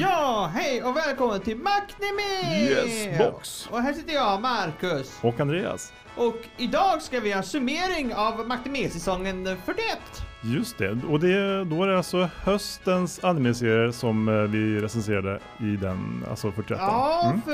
[0.00, 2.68] Ja, hej och välkommen till Macnimi!
[2.68, 3.68] Yes, box.
[3.70, 5.18] Och här sitter jag, Marcus.
[5.22, 5.92] Och Andreas.
[6.16, 9.98] Och idag ska vi ha en summering av Macnimi-säsongen 41.
[10.44, 15.76] Just det, och det, då är det alltså höstens animeserier som eh, vi recenserade i
[15.76, 16.78] den, alltså 41.
[16.80, 17.42] Ja, Mm.
[17.42, 17.52] för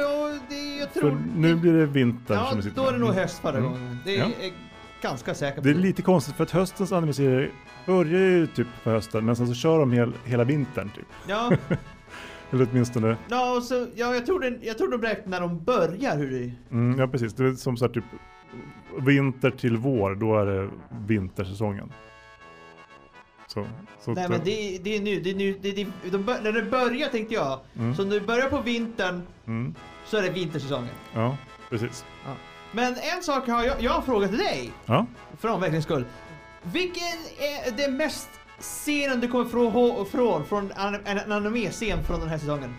[0.49, 1.19] det, jag För tror...
[1.37, 3.71] nu blir det vinter Ja, som vi sitter då är det nog höst förra Mm.
[3.71, 3.99] gången.
[4.05, 4.51] Det är Ja.
[5.03, 5.63] ganska säker på.
[5.63, 7.51] Det är lite konstigt för att höstens animeserier
[7.87, 11.07] börjar ju typ på hösten men sen så kör de hel, hela vintern typ.
[11.29, 11.51] Ja,
[12.53, 15.65] Eller åtminstone, ja, och så, ja jag, tror det, jag tror de räknar när de
[15.65, 16.53] börjar hur det...
[16.71, 18.05] mm, ja precis, det är som så här typ
[18.99, 20.69] vinter till vår, då är det
[21.07, 21.93] vintersäsongen.
[23.55, 23.67] Så,
[24.01, 26.63] så Nej men det, det är nu, det är nu, det, det, de, när det
[26.63, 27.61] börjar tänkte jag.
[27.79, 30.95] mm, Så när det börjar på vintern mm, så är det vintersäsongen.
[31.15, 31.37] ja,
[31.71, 32.05] precis.
[32.73, 34.71] Men en sak har jag, jag har frågat dig.
[34.87, 35.07] Ja,
[35.39, 36.05] För omväxlings skull.
[36.63, 37.03] Vilken
[37.39, 38.29] är det mest
[38.61, 40.73] scenen du kommer från, från, från
[41.05, 42.75] en, en anime-scen från den här säsongen?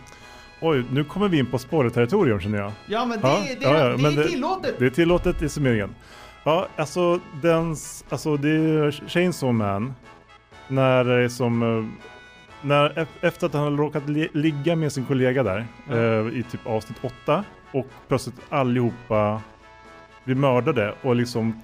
[0.61, 2.71] oj, nu kommer vi in på spoiler-territorium känner jag.
[2.85, 4.75] Ja men det, Ja, det, ja, ja, det, men är tillåtet.
[4.79, 5.95] Det är tillåtet i summeringen.
[6.43, 7.75] Ja, alltså den,
[8.09, 9.93] alltså det är Chainsaw Man.
[10.71, 12.07] När det är som, eh,
[12.61, 16.67] när, efter att han har råkat li, ligga med sin kollega där eh, i typ
[16.67, 19.41] avsnitt 8 och plötsligt allihopa
[20.23, 21.61] blir mördade och liksom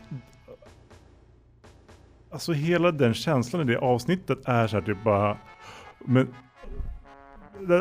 [2.32, 5.38] Alltså hela den känslan i det avsnittet är så här typ bara
[6.00, 6.28] men,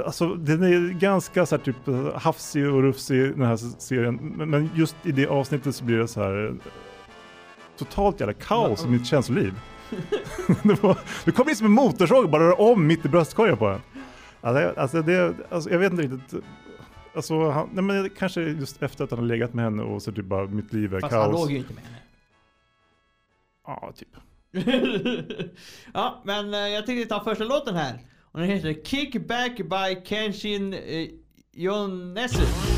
[0.05, 1.77] Alltså den är ganska så här typ
[2.15, 4.17] hafsig och rufsig den här serien.
[4.37, 6.55] Men- just i det avsnittet så blir det så här eh,
[7.79, 9.55] totalt jävla kaos i mitt känsloliv.
[10.63, 13.67] det, var, det kom in som en motorsåg bara rör om mitt i bröstkorgen på
[13.67, 13.81] en.
[14.41, 16.45] Alltså, alltså, det, alltså jag vet inte riktigt.
[17.15, 20.13] Alltså, han, nej men kanske just efter att han har legat med henne och så
[20.13, 21.41] typ bara mitt liv är Fast han kaos.
[21.41, 21.97] låg ju inte med henne.
[23.67, 24.09] Ja, typ.
[25.95, 27.99] ja, men eh, jag tänkte ta första låten här.
[28.23, 31.09] Och den heter Kickback by Kenshin eh,
[31.55, 32.76] Yonesu.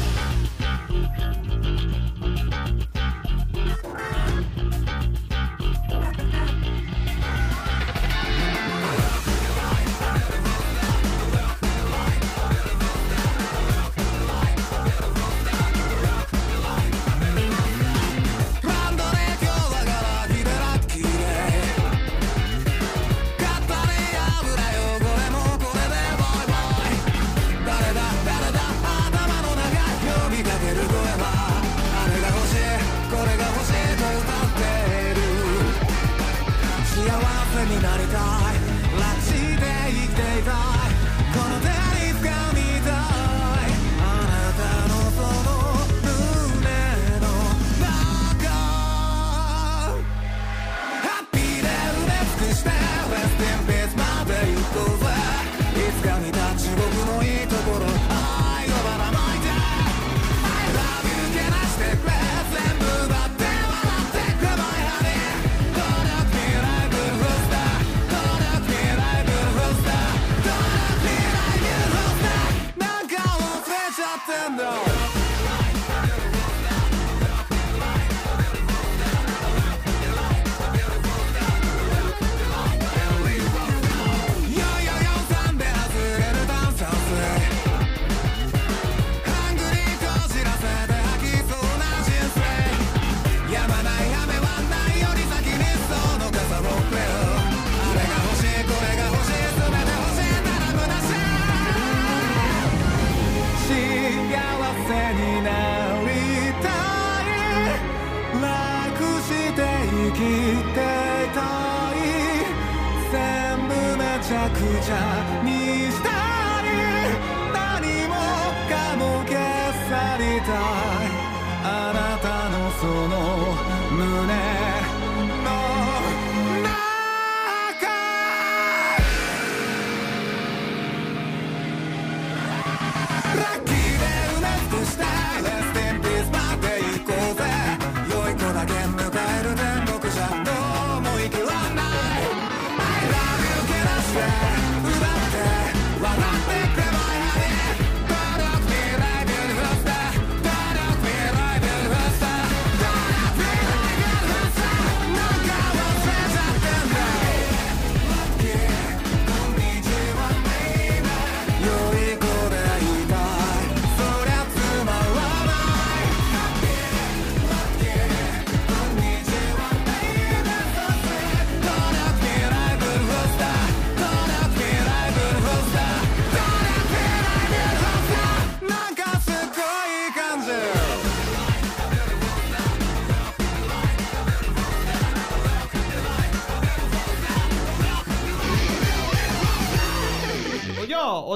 [114.34, 116.27] ゃくちゃにした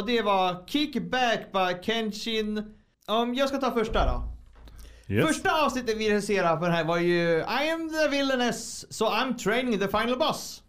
[0.03, 2.75] och det var Kickback by Kenshin.
[3.07, 4.23] Om jag ska ta första då.
[5.15, 5.27] Yes.
[5.27, 9.37] Första avsnittet vi recenserade på den här var ju I am the villainess, so I'm
[9.39, 10.63] training the final boss.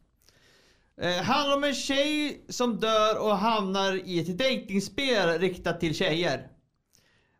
[1.01, 6.47] Eh, handlar om en tjej som dör och hamnar i ett datingspel riktat till tjejer.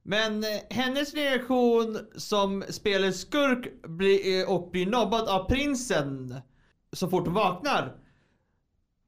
[0.04, 6.36] Men eh, hennes reaktion som spelets skurk blir, eh, och blir nobbad av prinsen
[6.94, 8.03] så fort hon vaknar.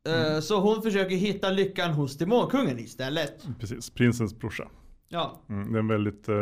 [0.05, 3.47] Eh, Så hon försöker hitta lyckan hos demonkungen istället.
[3.59, 4.67] Precis, prinsens brorsa.
[5.09, 5.41] Ja.
[5.49, 6.35] Mm, den väldigt uh,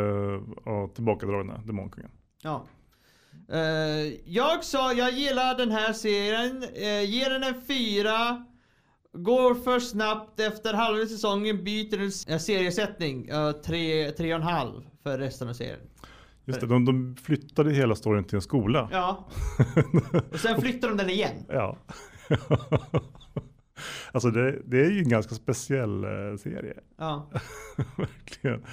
[0.64, 2.10] ja, tillbakadragna demonkungen.
[2.42, 2.66] Ja.
[3.48, 3.60] Eh,
[4.24, 6.62] jag sa, jag gillar den här serien.
[6.62, 8.44] Uh, ger den en fyra.
[9.12, 10.40] Går för snabbt.
[10.40, 13.30] Efter halva säsongen byter uh, seriesättning.
[13.32, 15.80] Uh, tre, tre och en halv för resten av serien.
[16.44, 18.88] Just det, de, de flyttade hela storyn till en skola.
[18.92, 19.28] Ja.
[20.32, 21.44] Och sen flyttar de den igen.
[21.48, 21.78] Ja.
[24.12, 26.74] alltså det, det är ju en ganska speciell eh, serie.
[26.98, 27.30] Ja.
[27.96, 28.64] Verkligen.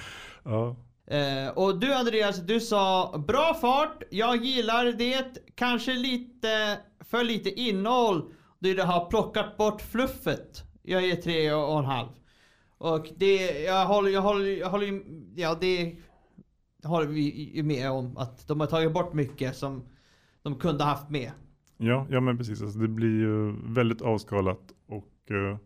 [0.44, 0.75] Ja.
[1.07, 7.50] Eh, och du Andreas, du sa bra fart, jag gillar det, kanske lite för lite
[7.50, 8.33] innehåll.
[8.59, 10.63] Du har plockat bort fluffet.
[10.83, 12.09] Jag ger tre och en halv.
[12.77, 15.01] Och det, jag håller, jag håller, jag håller
[15.36, 15.95] ja det
[16.83, 18.18] håller vi ju med om.
[18.18, 19.86] Att de har tagit bort mycket som
[20.42, 21.31] de kunde haft med.
[21.81, 22.62] Ja, ja men precis.
[22.62, 24.72] Alltså det blir ju väldigt avskalat.
[24.88, 25.57] Och, eh,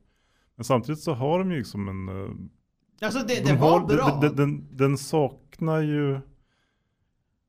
[0.56, 2.10] men samtidigt så har de ju liksom en...
[2.10, 2.32] eh,
[3.02, 4.20] Alltså det, de det var har, bra.
[4.22, 6.20] Den, den, den saknar ju...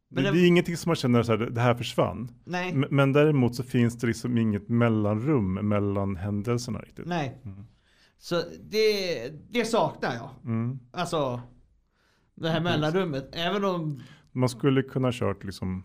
[0.08, 2.30] Men det, det är ingenting som man känner så här, det här försvann.
[2.44, 7.06] Nej, Men, men däremot så finns det liksom inget mellanrum mellan händelserna riktigt.
[7.06, 7.40] nej.
[7.44, 7.64] Mm.
[8.18, 10.30] Så det, det saknar jag.
[10.44, 10.78] Mm.
[10.90, 11.40] Alltså
[12.34, 13.28] det här mellanrummet.
[13.32, 14.00] Även om
[14.32, 15.84] Man skulle kunna kört liksom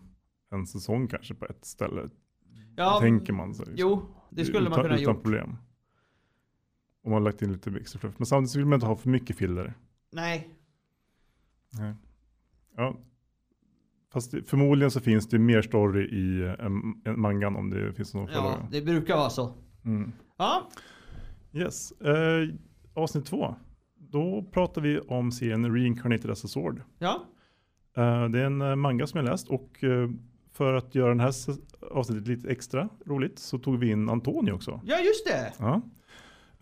[0.50, 2.08] en säsong kanske på ett ställe.
[2.76, 3.66] Ja, tänker man sig.
[3.66, 3.88] liksom.
[3.90, 5.22] Jo, det skulle man utan, kunna ha Utan gjort.
[5.22, 5.56] problem.
[7.04, 8.14] Om man lagt in lite extra fluff.
[8.18, 9.74] Men samtidigt vill man inte ha för mycket filler.
[10.12, 10.48] Nej.
[11.78, 11.94] Nej.
[12.76, 12.96] Ja.
[14.12, 18.28] Fast förmodligen så finns det mer story i en, en mangan om det finns någon
[18.32, 18.68] Ja, ja.
[18.70, 19.54] det brukar vara så.
[19.84, 20.12] mm.
[20.36, 20.68] Ja,
[21.54, 21.92] Yes.
[21.92, 22.48] Eh,
[22.94, 23.54] avsnitt två.
[23.96, 26.82] Då pratar vi om serien Reincarnated as a Sword.
[26.98, 27.22] ja,
[27.96, 30.10] Eh, det är en eh, manga som jag läst och eh,
[30.52, 31.34] för att göra den här
[31.90, 34.80] avsnittet lite extra roligt så tog vi in Antonio också.
[34.84, 35.52] ja just det.
[35.58, 35.82] Ja.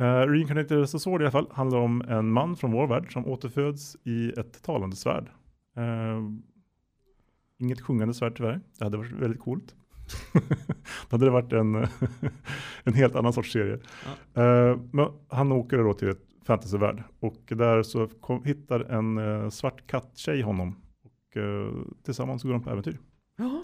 [0.00, 3.26] Uh, Reincarnated as a i alla fall handlar om en man från vår värld som
[3.26, 5.30] återföds i ett talande svärd.
[5.76, 6.20] Eh,
[7.58, 8.60] inget sjungande svärd tyvärr.
[8.78, 9.74] Det hade varit väldigt coolt.
[11.08, 11.74] Då hade det varit en,
[12.84, 13.78] en helt annan sorts serie.
[14.34, 19.48] Eh, men han åker då till ett fantasyvärld och där så kom, hittar en uh,
[19.48, 20.76] svart katttjej honom.
[21.02, 21.72] Och eh,
[22.04, 22.98] tillsammans går de på äventyr.
[23.36, 23.62] Ja.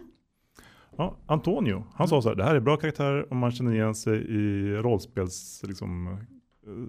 [0.96, 3.94] Ja, Antonio, han sa så här, det här är bra karaktärer om man känner igen
[3.94, 6.19] sig i rollspels liksom,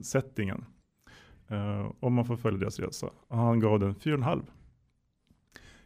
[0.02, 0.66] settingen.
[1.52, 3.10] Uh, om man får följa deras resa.
[3.30, 4.42] Han gav den 4,5.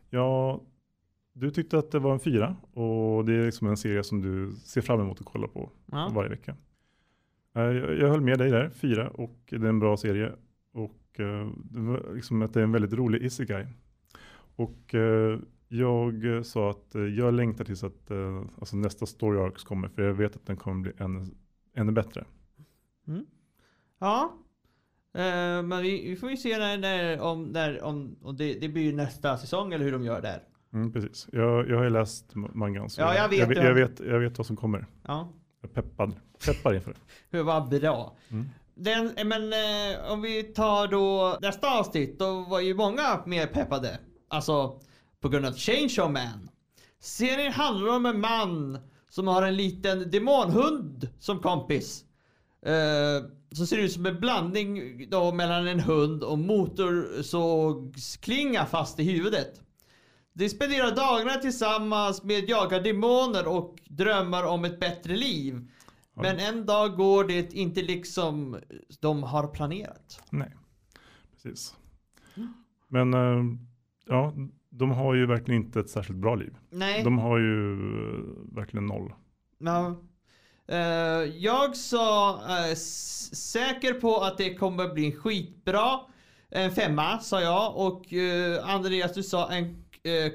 [0.09, 0.61] Ja,
[1.33, 4.51] du tyckte att det var en fyra och det är liksom en serie som du
[4.55, 6.11] ser fram emot att kolla på Ja.
[6.15, 6.55] varje vecka.
[7.55, 10.31] Eh, jag, jag höll med dig där, fyra och det är en bra serie.
[10.71, 13.67] Och eh, det var liksom att det är en väldigt rolig isekai.
[14.55, 14.95] Och
[15.73, 19.87] jag eh, sa att eh, jag längtar tills att eh, alltså nästa story arcs kommer
[19.87, 21.25] för jag vet att den kommer bli ännu,
[21.75, 22.25] ännu bättre.
[23.99, 24.37] ja.
[25.13, 28.67] Eh, men vi, vi får ju se när, när om, när, om, om det, det
[28.69, 30.43] blir ju nästa säsong eller hur de gör där.
[30.73, 31.27] Mm, precis.
[31.31, 34.19] Jag, jag har ju läst ma- mangan så Ja, jag vet jag, jag, vet, jag
[34.19, 34.85] vet vad som kommer.
[35.07, 35.29] Ja,
[35.61, 36.15] Jag peppad.
[36.45, 36.93] Peppar inför
[37.29, 37.43] det.
[37.43, 38.17] var bra.
[38.29, 38.45] Mm.
[38.75, 43.99] Den, men eh, om vi tar då nästa avsnitt, då var ju många mer peppade.
[44.27, 44.79] Alltså
[45.21, 46.49] på grund av Change Man.
[46.99, 52.05] Serien handlar om en man som har en liten demonhund som kompis.
[52.65, 59.03] Eh, som ser ut som en blandning då mellan en hund och motorsågsklinga fast i
[59.03, 59.61] huvudet.
[60.33, 65.67] De spenderar dagarna tillsammans med jaga demoner och drömmar om ett bättre liv.
[66.13, 68.59] Men en dag går det inte liksom
[68.99, 70.21] de har planerat.
[70.29, 70.55] Nej,
[71.33, 71.75] precis.
[72.87, 73.43] Men eh,
[74.05, 74.33] ja,
[74.71, 76.57] de har ju verkligen inte ett särskilt bra liv.
[76.69, 77.03] Nej.
[77.03, 78.19] De har ju eh,
[78.55, 79.13] verkligen noll.
[79.59, 79.95] Ja.
[80.67, 80.77] Eh,
[81.37, 82.39] jag sa
[82.71, 85.99] s- säker på att det kommer bli skitbra.
[86.49, 89.83] En femma sa jag och eh, Andreas du sa en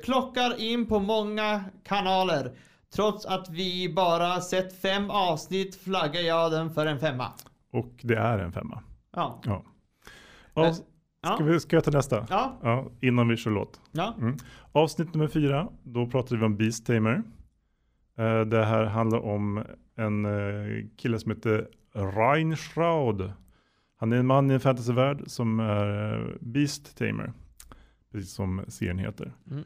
[0.05, 2.53] klockar in på många kanaler.
[2.95, 7.33] Trots att vi bara sett fem avsnitt flaggar jag den för en femma.
[7.73, 8.83] Och det är en femma.
[9.13, 9.41] Ja.
[9.45, 9.65] Ja.
[10.55, 10.77] Av,
[11.35, 12.27] ska, vi, ska jag ta nästa?
[12.31, 12.59] Ja.
[12.63, 13.81] Ja, innan vi kör låt.
[13.93, 14.15] Ja.
[14.21, 14.37] Mm.
[14.73, 17.23] Avsnitt nummer fyra, då pratade vi om Beast Tamer.
[18.19, 19.65] Eh, det här handlar om
[19.97, 23.33] en eh, kille som heter Reinschraud.
[23.97, 27.33] Han är en man i en fantasyvärld som är eh, Beast Tamer.
[28.13, 29.33] Precis som serien heter.
[29.51, 29.65] Mm.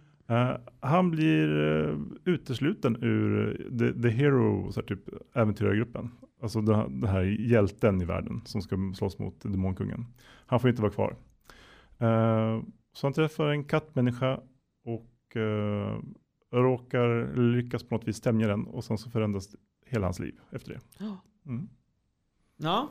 [0.80, 5.00] Han blir uh, utesluten ur the, the Hero, så här, typ
[5.34, 6.10] äventyrargruppen.
[6.42, 10.06] Alltså den, den här hjälten i världen som ska slåss mot demonkungen.
[10.46, 11.16] Han får inte vara kvar.
[12.00, 14.40] Eh, så han träffar en kattmänniska
[14.84, 16.00] och uh,
[16.50, 20.72] råkar lyckas på något vis stämja den och sen så förändras hela hans liv efter
[20.72, 20.80] det.
[20.98, 21.20] Ja.
[21.46, 21.68] Mm.
[22.56, 22.88] Ja.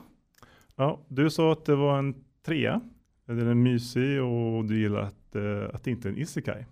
[0.76, 2.80] Ja, du sa att det var en trea.
[3.26, 6.66] Den är mysig och du gillar att, uh, att det inte är en isekai.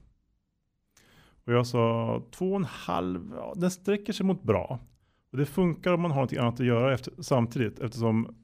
[1.45, 4.81] Och jag sa två och en halv, ja, den sträcker sig mot bra.
[5.33, 8.37] Och det funkar om man har något annat att göra efter, samtidigt eftersom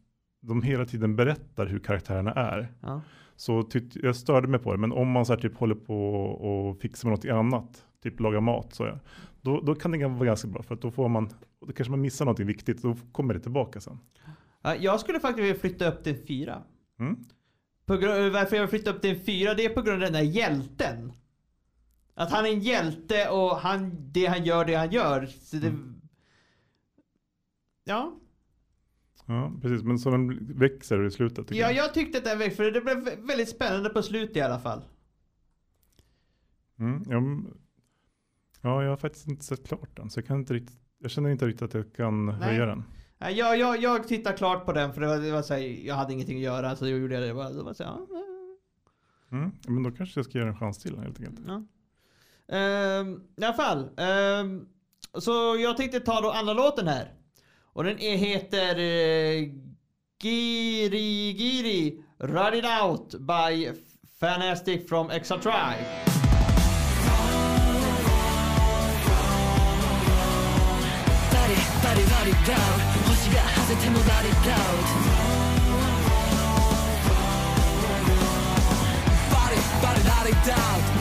[0.46, 2.72] de hela tiden berättar hur karaktärerna är.
[2.80, 3.00] Ja.
[3.36, 6.80] Så jag störde mig på det, men om man så här typ håller på och
[6.80, 8.98] fixar med något annat, typ laga mat, så ja,
[9.40, 10.62] då, då kan det vara ganska bra.
[10.62, 11.28] För att då får man,
[11.66, 13.98] då kanske man missar något viktigt, då kommer det tillbaka sen.
[14.62, 16.62] Ja, Jag skulle faktiskt vilja flytta upp till fyra.
[16.98, 17.16] Mm.
[17.86, 20.12] På grund, varför jag vill flytta upp till fyra, det är på grund av den
[20.12, 21.12] där hjälten.
[22.14, 25.28] Att han är en hjälte och han, det han gör, det han gör.
[25.52, 25.72] Det,
[27.84, 28.12] Ja.
[29.26, 29.82] Ja, precis.
[29.82, 31.50] Men så den växer i slutet.
[31.50, 31.74] ja, jag.
[31.74, 34.58] jag tyckte att den växte, för det blev vä- väldigt spännande på slutet i alla
[34.58, 34.82] fall.
[36.78, 37.58] Mm, ja, men-
[38.60, 41.30] ja, jag har faktiskt inte sett klart den, så jag kan inte riktigt, jag känner
[41.30, 42.82] inte riktigt att jag kan höja den.
[43.18, 45.60] Ja, Jag, jag, jag tittade klart på den för det var, det var så här,
[45.86, 47.32] jag hade ingenting att göra så jag gjorde det.
[47.32, 47.96] Var, det var så här,
[49.32, 51.38] Mm, men då kanske jag ska ge den en chans till helt enkelt.
[51.46, 51.62] ja.
[52.56, 53.88] Ehm, I alla fall.
[53.96, 54.66] ehm,
[55.18, 57.12] så jag tänkte ta då andra låten här.
[57.74, 59.48] Och den heter eh,
[60.22, 63.72] Giri Giri Run It Out by
[64.20, 65.84] Fantastic from Extra Tribe.
[71.30, 72.04] Body, body,
[80.08, 80.93] body, doubt.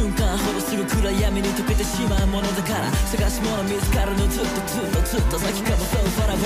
[0.00, 6.40] 瞬間ほどする暗闇に溶けてしまうものだから探し物見つかるのずっとずっとずっと先かも so far away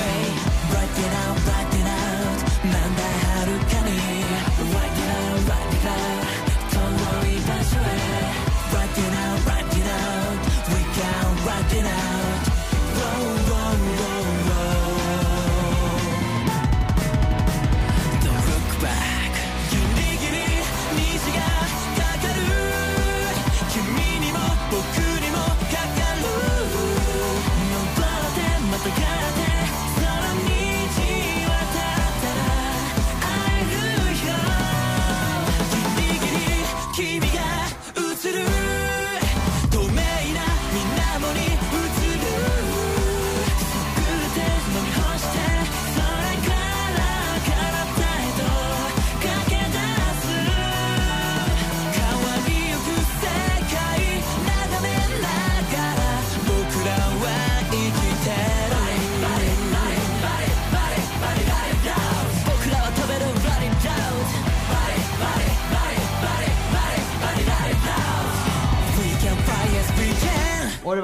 [0.75, 3.03] Right it out, right it out なんだ
[3.47, 4.44] 遥かに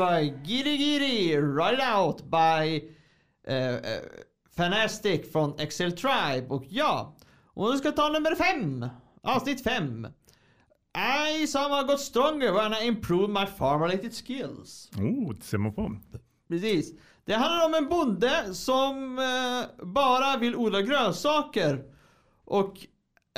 [0.00, 2.88] var Giri Giri Ride It Out by
[3.52, 3.78] uh,
[4.56, 6.46] Fanastic från Excel Tribe.
[6.48, 7.16] Och ja,
[7.54, 8.86] och nu ska jag ta nummer fem.
[9.22, 10.06] Avsnitt fem.
[10.94, 14.90] I somehow got stronger when I improved my farm related skills.
[14.98, 15.96] Oh, det ser man på.
[16.48, 16.92] Precis.
[17.24, 21.84] Det handlar om en bonde som eh, bara vill odla grönsaker
[22.44, 22.86] och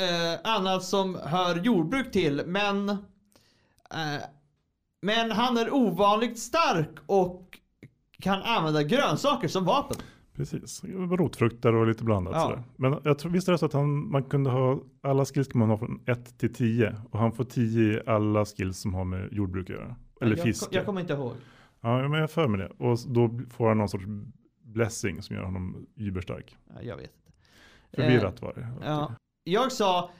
[0.00, 2.42] eh, annat som hör jordbruk till.
[2.46, 4.22] Men, eh,
[5.02, 7.58] men han är ovanligt stark och
[8.20, 9.96] kan använda grönsaker som vapen.
[10.36, 12.40] Precis, rotfrukter och lite blandat Ja.
[12.40, 12.62] sådär.
[12.76, 15.58] Men jag tror, visst är det så att han, man kunde ha, alla skills kan
[15.58, 19.04] man ha från 1 till 10 och han får 10 i alla skills som har
[19.04, 19.96] med jordbruk att göra.
[20.20, 20.76] Eller jag, fiske.
[20.76, 21.32] Jag kommer inte ihåg.
[21.80, 22.84] Ja, men jag för mig det.
[22.84, 24.04] Och då får han någon sorts
[24.64, 26.56] blessing som gör honom überstark.
[26.68, 28.02] Ja, Jag vet inte.
[28.02, 28.60] Förvirrat var det.
[28.60, 29.12] Eh, Ja.
[29.44, 30.10] Jag sa, eh,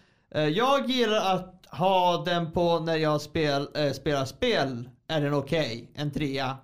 [0.40, 4.88] jag gillar att ha den på när jag spel, eh, spelar spel.
[5.08, 5.90] Är den okej?
[5.94, 6.56] En trea.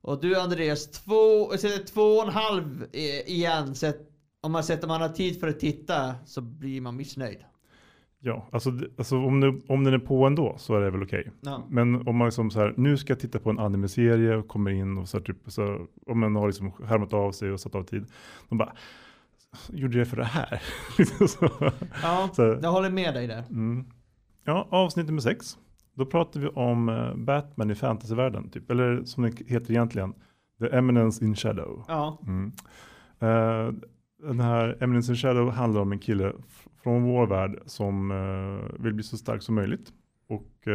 [0.00, 3.74] Och du Andreas, två, sätter två och en halv eh, igen.
[3.74, 3.92] Så
[4.40, 7.38] om man sätter man har tid för att titta så blir man missnöjd.
[8.20, 11.30] Ja, alltså, alltså om, det, om den är på ändå så är det väl okej.
[11.40, 11.66] Ja.
[11.68, 14.70] Men om man liksom så här, nu ska jag titta på en anime-serie och kommer
[14.70, 17.60] in och så här, typ, så här, om man har liksom härmat av sig och
[17.60, 18.06] satt av tid.
[18.48, 18.72] De bara,
[19.72, 20.62] gjorde det för det här?
[21.28, 21.48] Så.
[22.02, 23.44] Ja, Så- jag håller med dig där.
[23.50, 23.84] Mm.
[24.44, 25.58] Ja, avsnitt nummer sex.
[25.94, 28.70] Då pratar vi om eh, Batman i fantasyvärlden, typ.
[28.70, 30.14] eller som det heter egentligen,
[30.60, 31.84] The Eminence in Shadow.
[31.88, 32.52] Ja, Mm.
[33.20, 33.72] Eh,
[34.28, 36.32] den här Eminence in Shadow handlar om en kille
[36.82, 39.92] från vår värld som eh, vill bli så stark som möjligt.
[40.28, 40.68] Och,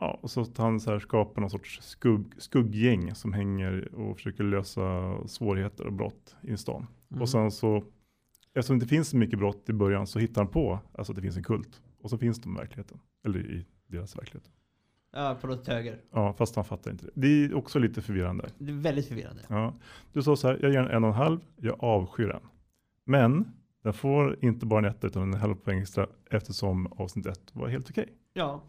[0.00, 4.16] ja, och så att han så här skapar någon sorts skugg, skugggäng som hänger och
[4.16, 6.86] försöker lösa svårigheter och brott i stan.
[7.10, 7.22] Mm.
[7.22, 7.84] Och sen så,
[8.54, 11.16] eftersom det inte finns så mycket brott i början så hittar han på alltså att
[11.16, 11.82] det finns en kult.
[12.00, 14.50] Och så finns de i verkligheten, eller i deras verklighet.
[15.12, 16.00] ja på något höger.
[16.10, 17.12] Ja, fast han fattar inte det.
[17.14, 18.48] Det är också lite förvirrande.
[18.58, 19.42] Det är väldigt förvirrande.
[19.48, 19.74] Ja.
[20.12, 22.40] Du sa så här, jag ger den en och en halv, jag avskyr den.
[23.04, 23.44] Men
[23.82, 27.68] den får inte bara en etta utan en halv poäng extra eftersom avsnitt ett var
[27.68, 28.12] helt okej.
[28.32, 28.62] Ja,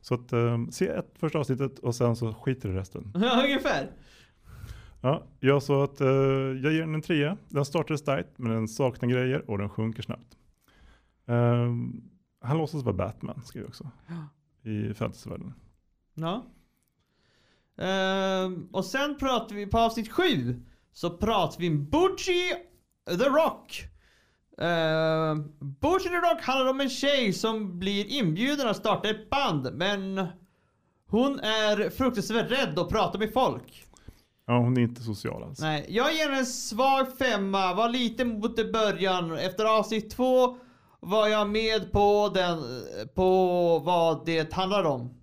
[0.00, 3.12] Så att um, se ett första avsnittet och sen så skiter i resten.
[3.14, 3.90] ungefär.
[5.00, 7.36] Ja, jag sa att eh, jag ger den en trea.
[7.48, 10.36] Den startar starkt men den saknar grejer och den sjunker snabbt.
[11.26, 13.90] Ehm, han låtsas vara Batman, skrev jag också.
[14.62, 15.54] I fantasyvärlden.
[16.14, 16.46] Ja.
[17.78, 22.56] Ehm, och sen pratar vi på avsnitt sju så pratar vi om Butchie
[23.06, 23.88] the Rock.
[24.62, 25.44] Uh,
[25.82, 30.26] the Rock handlar om en tjej som blir inbjuden att starta ett band men
[31.06, 33.86] hon är fruktansvärt rädd att prata med folk.
[34.46, 35.60] Ja, hon är inte social alls.
[35.60, 37.74] Nej, jag ger en svag femma.
[37.74, 39.38] Var lite mot i början.
[39.38, 40.56] Efter avsnitt två
[41.00, 42.82] var jag med på den,
[43.14, 45.14] på vad det handlar om.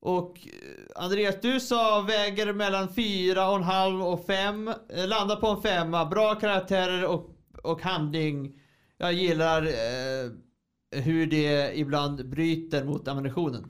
[0.00, 4.68] Och eh, Andreas, du sa väger mellan fyra och en halv och fem.
[4.68, 6.04] Eh, Landar på en femma.
[6.04, 7.30] Bra karaktärer och,
[7.64, 8.60] och handling.
[8.98, 10.30] Jag gillar eh,
[11.02, 13.64] hur det ibland bryter mot ammunitionen.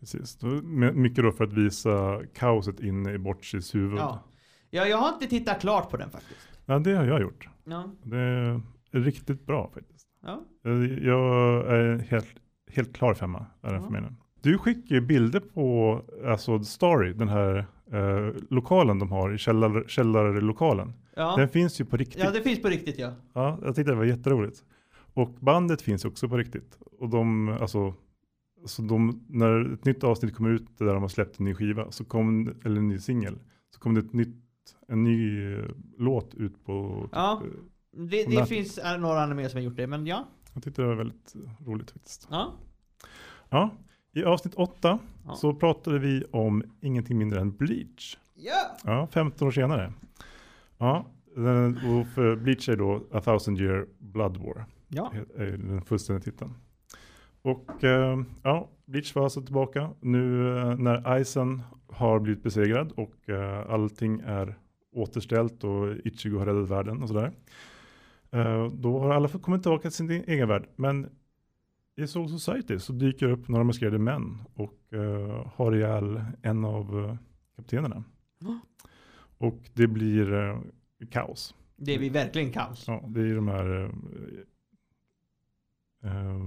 [0.00, 0.36] Precis.
[0.36, 3.98] Då- Mycket då för att visa kaoset inne i Botchis huvud.
[3.98, 4.24] Ja.
[4.70, 4.86] ja.
[4.86, 6.48] Jag har inte tittat klart på den faktiskt.
[6.66, 7.48] Ja, det har jag gjort.
[7.64, 7.90] Ja.
[8.02, 10.06] Det är riktigt bra faktiskt.
[10.22, 10.42] Ja.
[10.64, 12.28] Eh, Jag är helt,
[12.70, 13.46] helt klar femma.
[13.62, 14.14] Är den för mig nu.
[14.42, 19.84] Du skickar ju bilder på alltså Story, den här eh, lokalen de har i källar,
[19.88, 20.92] källarlokalen.
[21.16, 21.36] Ja.
[21.36, 22.22] Den finns ju på riktigt.
[22.22, 23.12] ja, det finns på riktigt ja.
[23.32, 24.64] Ja, jag tyckte det var jätteroligt.
[25.14, 26.78] Och bandet finns också på riktigt.
[26.98, 27.94] Och de, alltså,
[28.64, 31.90] så de, när ett nytt avsnitt kommer ut där de har släppt en ny skiva,
[31.90, 33.38] så kom, eller en ny singel,
[33.74, 34.36] så kom det ett nytt,
[34.88, 35.64] en ny eh,
[35.98, 37.42] låt ut på, typ, Ja.
[37.44, 40.24] eh, Det, det finns några animer som har gjort det, men ja.
[40.54, 41.34] jag tyckte det var väldigt
[41.66, 42.28] roligt faktiskt.
[42.30, 42.52] Ja.
[43.48, 43.70] Ja,
[44.16, 45.34] i avsnitt åtta Ja.
[45.34, 48.16] så pratade vi om ingenting mindre än Bleach.
[48.34, 48.76] Ja.
[48.84, 49.92] Ja, 15 år senare.
[50.78, 51.06] Ja,
[51.76, 54.64] och för Bleach är då A thousand year blood war.
[54.88, 55.12] Ja.
[55.36, 56.54] är den fullständiga titeln.
[57.42, 63.28] Och eh, ja, Bleach var alltså tillbaka nu eh, när Isen har blivit besegrad och
[63.28, 64.58] eh, allting är
[64.92, 67.32] återställt och Ichigo har räddat världen och sådär.
[68.72, 70.66] Då har alla fått komma tillbaka till sin egen värld.
[70.76, 71.08] Men
[71.96, 77.04] i Soul Society så dyker upp några maskerade män och eh, har ihjäl en av
[77.04, 77.16] eh,
[77.56, 78.04] kaptenerna.
[78.38, 78.60] Ja.
[79.38, 80.60] Och det blir eh,
[81.10, 81.54] kaos.
[81.76, 82.84] Det är vi verkligen kaos.
[82.86, 83.90] Ja, det är de här eh,
[86.10, 86.40] eh,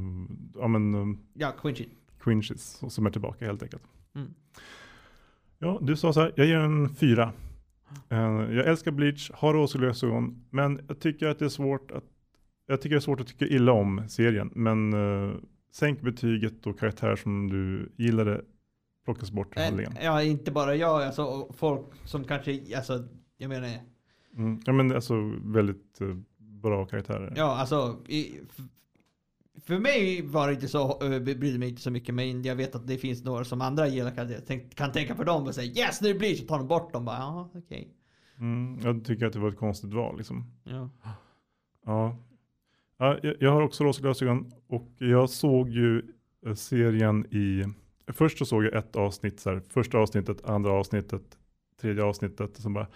[0.55, 1.85] ja, men, eh, Ja, Quincy.
[2.19, 3.83] cringes som är tillbaka helt enkelt.
[4.15, 4.33] Mm.
[5.59, 7.33] Ja, du sa så här, jag ger en fyra.
[8.09, 8.19] Eh,
[8.55, 12.03] jag älskar Bleach, har rosa glasögon, men jag tycker att det är svårt att
[12.69, 15.35] jag tycker det är svårt att tycka illa om serien, men eh,
[15.71, 18.41] sänk betyget och karaktär som du gillade
[19.05, 19.93] plockas bort ur Eh, handlingen.
[20.01, 23.69] Ja, inte bara jag, alltså folk som kanske, alltså, jag menar,
[24.37, 24.59] Mm.
[24.65, 27.33] Ja men alltså väldigt eh, bra karaktärer.
[27.35, 28.39] ja alltså, i,
[29.65, 32.87] för mig var det inte så, brydde mig inte så mycket, men jag vet att
[32.87, 36.13] det finns några som andra gillar kan, kan tänka för dem och säga yes, nu
[36.13, 37.93] blir det så tar de bort dem bara, ja okej.
[38.39, 38.79] Mm.
[38.83, 40.45] Jag tycker att det var ett konstigt val liksom.
[40.63, 40.89] Ja.
[41.85, 42.17] Ja.
[42.99, 46.01] Ja jag, har också rosa glasögon och jag såg ju
[46.45, 47.65] eh, serien i,
[48.07, 51.37] först så såg jag ett avsnitt så här, första avsnittet, andra avsnittet,
[51.81, 52.87] tredje avsnittet, och så bara,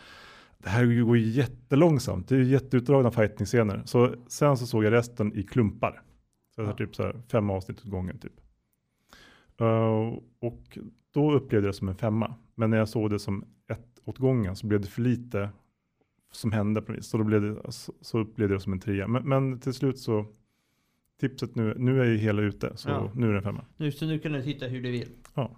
[0.58, 3.82] det här går ju jättelångsamt, det är ju jätteutdragna fighting-scener.
[3.86, 6.02] Så sen så såg jag resten i klumpar.
[6.56, 8.34] Så jag har typ så här fem avsnitt åt gången typ.
[9.60, 10.78] Eh, och
[11.12, 12.36] då upplevde jag det som en femma.
[12.56, 15.50] Men när jag såg det som ett åt gången så blev det för lite
[16.34, 17.08] som hände på något vis.
[17.10, 19.08] Så, då blev det, så, så upplevde jag det som en trea.
[19.08, 20.26] Men, men till slut så,
[21.22, 22.72] tipset nu, nu är ju hela ute.
[22.78, 23.12] Så Ja.
[23.16, 23.66] nu är det en femma.
[23.78, 25.10] Nu, så nu kan du titta hur du vill.
[25.34, 25.58] Ja.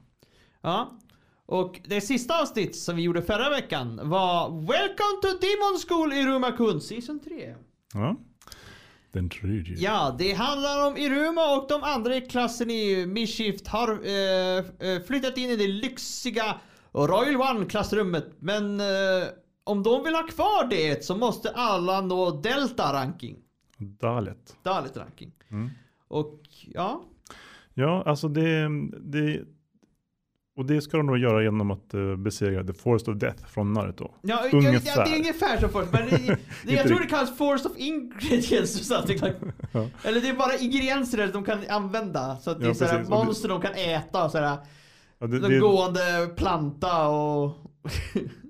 [0.61, 0.99] Ja.
[1.47, 6.51] Och det sista avsnitt som vi gjorde förra veckan var Welcome to Demon School Iruma
[6.51, 7.55] Kun Season 3.
[7.93, 8.15] ja.
[9.11, 9.75] Den tredje.
[9.77, 15.01] Ja, det handlar om Iruma och de andra i klassen i Mishift har eh, eh,
[15.07, 16.55] flyttat in i det lyxiga
[16.93, 18.25] Royal One-klassrummet.
[18.39, 18.85] Men eh,
[19.65, 23.35] om de vill ha kvar det så måste alla nå Delta-ranking.
[23.77, 24.55] Dalet.
[24.63, 25.31] Dalit-ranking.
[25.51, 25.69] Mm.
[26.07, 26.39] Och
[26.73, 27.01] ja,
[27.73, 28.67] Ja, alltså det,
[28.99, 29.41] det,
[30.57, 33.73] och det ska de nog göra genom att uh, besegra The Forest of Death från
[33.73, 34.11] Naruto.
[34.21, 34.99] Ja, Ungefär.
[34.99, 35.91] ja, det är ungefär som först.
[35.93, 36.17] Men det,
[36.63, 39.33] det, jag tror det kallas force of ingredients like.
[39.71, 39.87] Ja.
[40.03, 42.37] Eller det är bara ingredienser de kan använda.
[42.37, 43.09] Så att det Ja, är sådär precis.
[43.11, 44.57] Och det- monster de kan äta och sådär.
[45.19, 47.51] Ja, det, De gående planta och...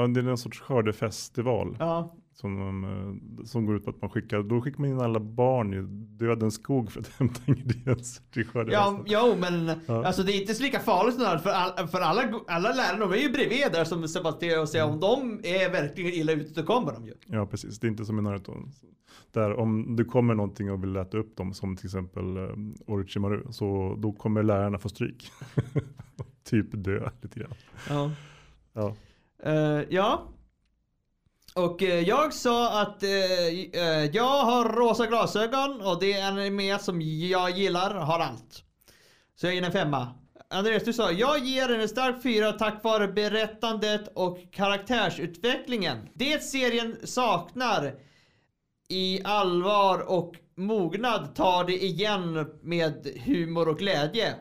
[0.00, 2.14] ja, det är en sorts skördefestival ja.
[2.34, 5.20] som, de, eh, som går ut på att man skickar, då skickar man in alla
[5.20, 5.82] barn i
[6.24, 9.04] dödens skog för att hämta ingredienser till Ja, skördefesten.
[9.06, 10.06] jo men Ja.
[10.06, 13.16] alltså det är inte så lika farligt för, all, för alla, alla lärare de är
[13.16, 14.94] ju bredvid där som Sebastian och säger Mm.
[14.94, 17.14] om de är verkligen illa ute då kommer de ju.
[17.26, 17.78] Ja, precis.
[17.80, 18.52] Det är inte som i Naruto.
[19.32, 23.42] Där om det kommer någonting och vill äta upp dem, som till exempel um, Orochimaru,
[23.50, 25.30] så då kommer lärarna få stryk.
[26.44, 27.54] typ dö lite grann.
[27.88, 28.10] Ja.
[28.72, 28.94] Ja.
[29.46, 30.32] Uh, ja.
[31.54, 33.10] Och uh, jag sa att uh,
[34.12, 38.62] jag har rosa glasögon och det är en anime som jag gillar har allt.
[39.34, 40.14] Så jag ger den en femma.
[40.50, 46.08] Andreas, du sa jag ger den en stark fyra tack vare berättandet och karaktärsutvecklingen.
[46.14, 47.94] Det serien saknar
[48.88, 54.34] i allvar och mognad tar det igen med humor och glädje.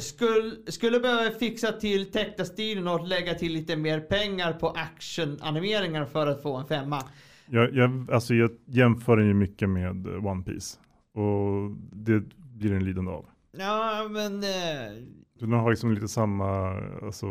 [0.00, 6.26] Skulle, skulle behöva fixa till tecknastilen och lägga till lite mer pengar på actionanimeringar för
[6.26, 7.02] att få en femma.
[7.46, 10.78] Jag, jag, alltså jag jämför den ju mycket med One Piece.
[11.12, 13.26] Och det blir den lidande av.
[13.52, 14.42] Ja, men...
[14.42, 15.02] Eh,
[15.38, 17.26] den har liksom lite samma alltså,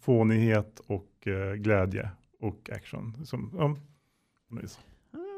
[0.00, 3.26] fånighet och eh, glädje och action.
[3.26, 3.76] Som, ja,
[4.60, 4.80] vis.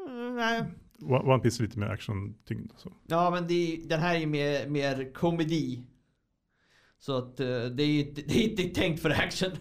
[0.07, 0.63] mm, nej.
[1.01, 2.71] One One Piece är lite mer action-tyngd.
[3.07, 5.83] Ja, men det, den här är mer, mer komedi.
[7.05, 9.51] Så att eh, det är inte det är inte tänkt för action.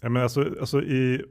[0.00, 1.24] Ja, men alltså, alltså i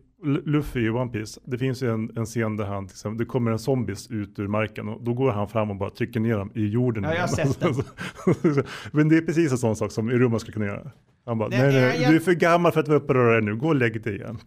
[0.46, 3.26] Luffy i One Piece, det finns ju en, en scen där han, till exempel, det
[3.26, 6.38] kommer en zombies ut ur marken och då går han fram och bara trycker ner
[6.38, 7.04] dem i jorden.
[7.04, 7.74] Ja, jag har sett den.
[8.92, 10.92] men det är precis en sån sak som Iruma skulle kunna göra.
[11.26, 13.16] Han bara, Nej, nej, nej, jag- du är för gammal för att vara uppe och
[13.16, 14.38] röra dig nu, gå och lägg dig igen.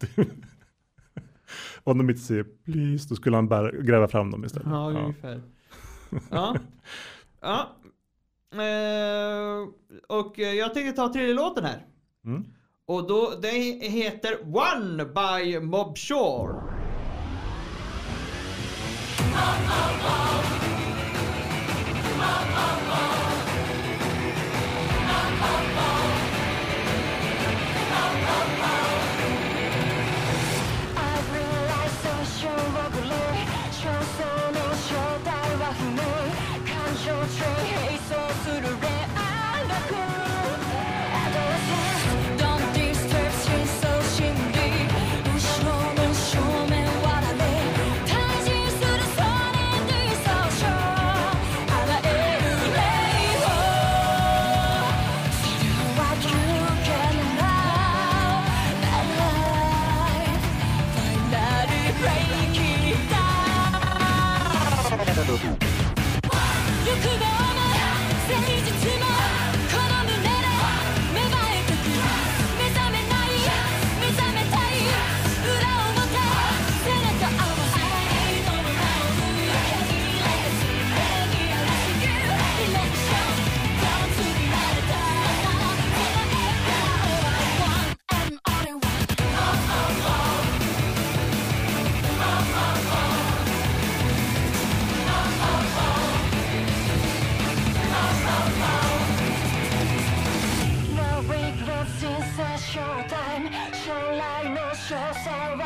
[1.83, 4.67] Om de inte säger please, då skulle han bara gräva fram dem istället.
[4.69, 4.89] Ja.
[4.89, 5.41] ungefär.
[6.31, 6.55] Ja.
[7.41, 7.69] ja.
[8.59, 9.67] Eh,
[10.07, 11.85] och jag tänkte ta tredje låten här.
[12.25, 12.45] Mm.
[12.85, 13.49] Och då, det
[13.87, 16.73] heter One by Mob Shore.
[30.95, 32.03] I realize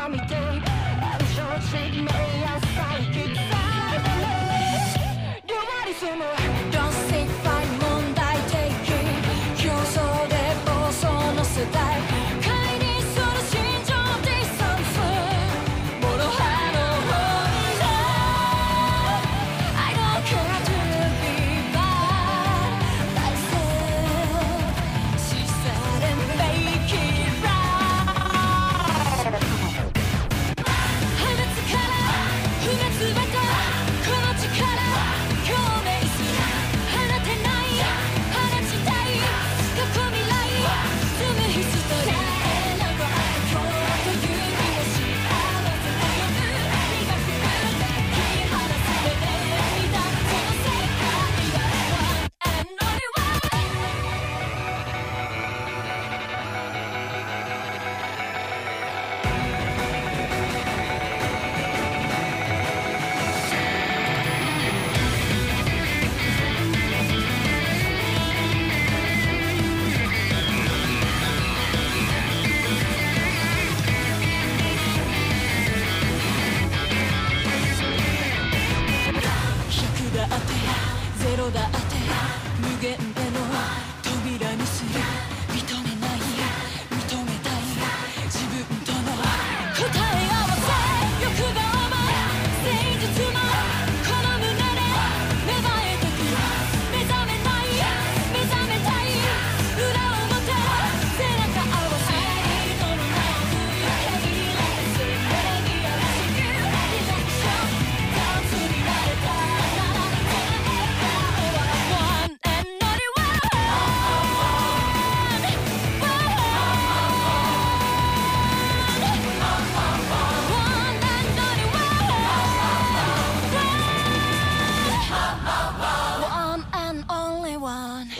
[0.07, 2.46] 밤이 돼 I'm so sick, no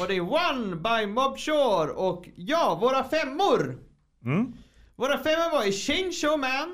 [0.08, 3.80] Och det är One by Mob Shore och ja, våra femmor.
[4.26, 4.54] Mm.
[4.96, 6.70] Våra femmor var i Chainsaw Man,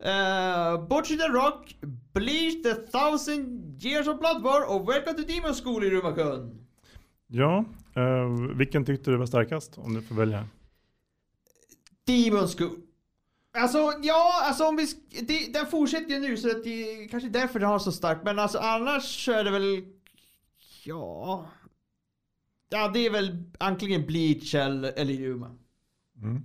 [0.00, 1.76] uh, Butcher the Rock,
[2.12, 6.66] Bleach the Thousand Years of Blood War och Welcome to Demon School i Rumakun.
[7.26, 7.64] Ja,
[7.96, 10.46] eh, vilken tyckte du var starkast om du får välja?
[12.06, 12.80] Demon School.
[13.58, 14.86] Alltså ja, alltså om vi...
[15.22, 18.24] Det, den fortsätter ju nu så att det är kanske därför den har så starkt.
[18.24, 19.84] Men alltså annars så är det väl...
[20.84, 21.46] Ja...
[22.68, 25.56] Ja det är väl antingen Bleach eller, eller Yuma.
[26.22, 26.42] Mm.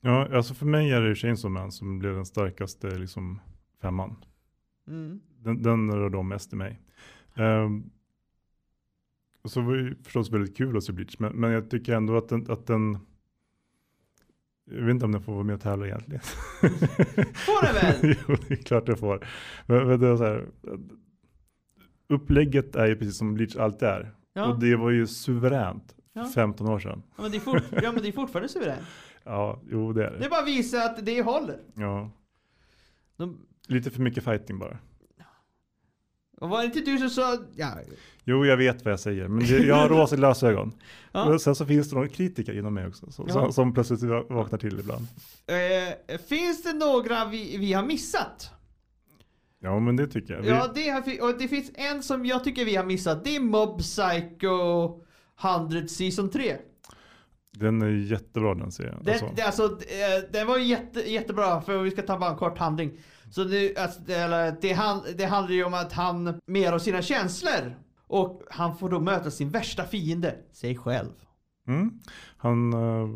[0.00, 3.40] Ja, alltså för mig är det Chainsaw Man som blev den starkaste liksom,
[3.82, 4.16] femman.
[4.88, 5.20] Mm.
[5.38, 6.80] Den, den rör om mest i mig.
[7.34, 7.90] Um,
[9.42, 11.94] och så var det ju förstås väldigt kul att se Bleach, men, men jag tycker
[11.94, 12.98] ändå att den, att den
[14.70, 16.20] jag vet inte om den får vara med och tävla egentligen.
[17.34, 18.16] Får den väl?
[18.28, 19.26] jo, det är klart den får.
[19.66, 20.48] Men, men det är så här,
[22.08, 24.14] upplägget är ju precis som Bleach alltid är.
[24.32, 24.46] Ja.
[24.46, 26.24] Och det var ju suveränt Ja.
[26.34, 27.02] 15 år sedan.
[27.16, 28.86] Ja men det är, fort, ja, men det är fortfarande suveränt.
[29.24, 30.28] Ja, jo det är Det det.
[30.28, 31.58] bara visar att det håller.
[31.74, 32.10] Ja.
[33.16, 34.78] De, Lite för mycket fighting bara.
[36.40, 37.36] och var det inte du som sa...
[37.56, 37.70] Ja.
[38.24, 40.72] Jo, jag vet vad jag säger, men jag har rosa glasögon.
[41.12, 41.38] Ja.
[41.38, 43.52] Sen så finns det några kritiker inom mig också, som, Ja.
[43.52, 45.06] som plötsligt vaknar till ibland.
[45.46, 48.50] Eh, finns det några vi, vi har missat?
[49.60, 50.42] Ja, men det tycker jag.
[50.42, 53.24] Vi, Ja, det, har, och det finns en som jag tycker vi har missat.
[53.24, 55.00] Det är Mob Psycho
[55.42, 56.56] 100 Season 3.
[57.58, 59.02] Den är jättebra den serien.
[59.02, 59.32] Den, Alltså.
[59.36, 62.98] det, alltså, eh, den var jätte, jättebra, för vi ska ta bara en kort handling.
[63.30, 67.02] Så det, alltså, det, det, hand, det handlar ju om att han mer av sina
[67.02, 67.74] känslor.
[68.06, 71.12] Och han får då möta sin värsta fiende, sig själv.
[71.66, 72.00] Mm.
[72.36, 73.08] Han eh,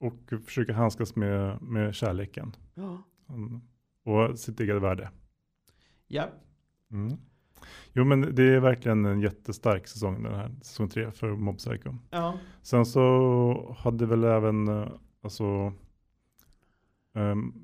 [0.00, 2.56] och försöker handskas med, med kärleken.
[2.74, 3.02] Ja.
[3.28, 3.60] Mm.
[4.04, 5.10] Och sitt eget värde.
[6.12, 6.28] Ja.
[6.90, 7.18] Mm.
[7.92, 11.94] Jo, men det är verkligen en jättestark säsong den här, säsong tre för Mob Psycho.
[12.10, 12.38] Ja.
[12.62, 14.88] Sen så hade väl även eh,
[15.22, 15.72] alltså
[17.14, 17.54] ehm,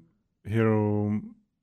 [0.44, 1.10] Hero,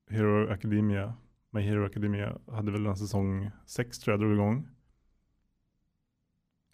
[0.09, 1.13] Hero Academia,
[1.51, 4.67] My Hero Academia hade väl en säsong sex tror jag drog igång.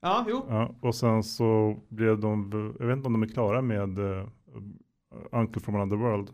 [0.01, 0.45] Ja, jo.
[0.49, 4.27] Ja, och sen så blev de, jag vet inte om de är klara med uh,
[5.31, 6.33] Uncle from another world.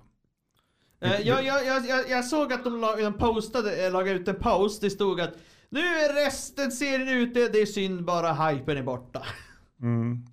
[1.00, 4.36] Eh, jag, jag, jag, jag, såg att de, la, de postade, eh, lagade ut en
[4.36, 4.82] post.
[4.82, 5.34] Det stod att
[5.70, 9.22] nu är resten serien ute, det är synd bara hypen är borta.
[9.82, 10.26] Mm.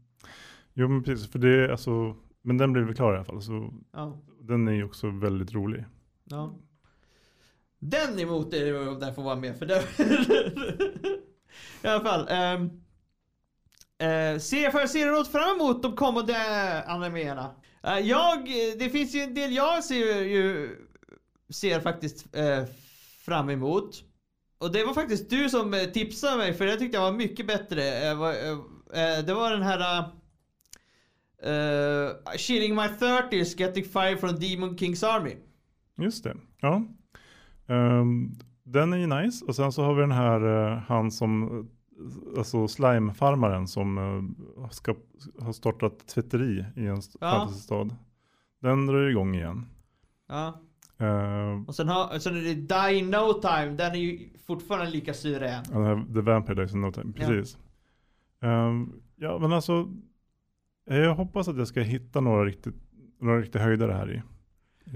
[0.75, 3.43] Jo men precis, för det är alltså, men den blev väl klar i alla fall.
[3.43, 4.19] Så Ja.
[4.41, 5.85] den är ju också väldigt rolig.
[6.25, 6.55] ja.
[7.79, 9.83] Den emot är det om den får vara med för det.
[11.83, 12.21] I alla fall.
[12.21, 12.65] Um,
[14.03, 16.35] uh, ser, för ser något fram emot de kommande
[16.87, 17.51] animéerna.
[17.87, 18.45] Eh, jag,
[18.79, 20.77] det finns ju en del jag ser, ju,
[21.51, 22.65] ser faktiskt eh,
[23.25, 24.05] fram emot.
[24.59, 27.47] Och det var faktiskt du som eh, tipsade mig för det tyckte jag var mycket
[27.47, 28.09] bättre.
[28.09, 30.05] Eh, var- eh, eh, det var den här...
[31.47, 35.37] Uh, Chilling my 30s getting fire from Demon Kings Army.
[35.99, 36.37] Just det.
[36.61, 36.83] Ja.
[37.67, 39.45] Um, den är ju nice.
[39.45, 41.69] Och sen så har vi den här, uh, han som,
[42.37, 44.95] alltså slimefarmaren som uh, ska,
[45.41, 47.31] har startat tvätteri i en Ja.
[47.31, 47.97] fantasystad.
[48.61, 49.67] Den drar igång igen.
[50.29, 50.61] Ja.
[50.99, 54.91] Ehm, Och sen, har, sen är det Die in No Time, den är ju fortfarande
[54.91, 55.13] lika.
[55.25, 55.39] Ja,
[55.71, 57.27] den här The Vampire Dies in No Time, Ja.
[57.27, 57.59] precis.
[58.41, 59.89] Ehm, ja men alltså,
[60.85, 62.75] jag hoppas att jag ska hitta några riktigt,
[63.21, 64.23] några riktiga höjdare här i.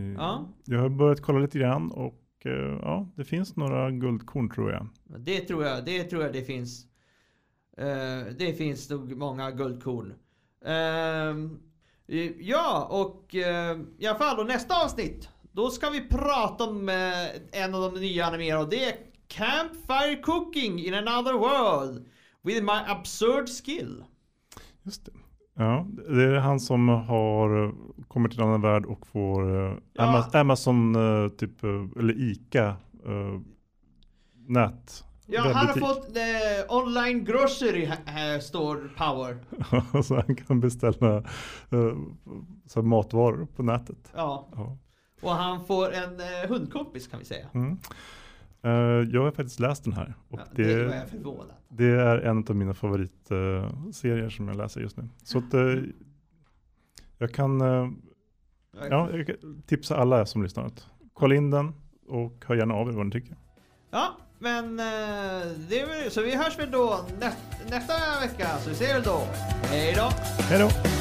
[0.02, 0.48] i Ja.
[0.64, 4.86] Jag har börjat kolla lite grann och eh, ja, det finns några guldkorn tror jag.
[5.18, 6.86] Det tror jag, det tror jag det finns.
[7.78, 10.14] Eh, det finns nog många guldkorn.
[10.64, 11.58] Ehm,
[12.40, 15.28] ja, och uh, i alla fall, och nästa avsnitt.
[15.52, 18.96] Då ska vi prata om eh, en av de nya animerade och det är
[19.28, 22.06] Campfire Cooking in another world.
[22.42, 24.04] With my absurd skill.
[24.82, 25.12] Just det.
[25.54, 27.72] Ja, det är han som har eh,
[28.08, 29.50] kommit till en annan värld och får
[29.92, 30.26] Ja.
[30.32, 30.96] Ama- Amazon,
[31.38, 31.64] typ,
[31.98, 32.76] eller Ica,
[34.48, 35.04] nät.
[35.30, 39.38] Ja, han har fått eh, online grocery ha- store power.
[40.02, 41.16] så han kan beställa
[41.70, 41.96] eh,
[42.66, 44.12] så matvaror på nätet.
[44.16, 44.78] Ja, Ja.
[45.22, 47.46] och han får en eh, hundkompis kan vi säga.
[47.54, 47.78] Mm.
[48.62, 48.70] Eh,
[49.14, 51.46] jag har faktiskt läst den här och Ja, det, det, jag förvånad.
[51.68, 55.08] det är en av mina favoritserier som jag läser just nu.
[55.22, 55.74] Så att, eh,
[57.18, 57.88] jag kan eh,
[58.90, 59.30] ja, jag
[59.66, 60.70] tipsa alla som lyssnar
[61.12, 61.72] kolla in den
[62.08, 63.36] och hör gärna av er vad ni tycker.
[63.90, 67.32] Ja, men eh, det är väl, så vi hörs väl då nä,
[67.70, 68.48] nästa vecka.
[68.64, 69.26] Så vi ses väl då.
[69.70, 70.12] Hej då!
[70.48, 70.97] Hej då!